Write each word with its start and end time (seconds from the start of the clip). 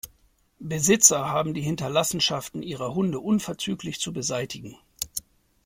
Besitzer 0.57 1.29
haben 1.29 1.53
die 1.53 1.61
Hinterlassenschaften 1.61 2.63
ihrer 2.63 2.95
Hunde 2.95 3.19
unverzüglich 3.19 3.99
zu 3.99 4.11
beseitigen. 4.11 4.75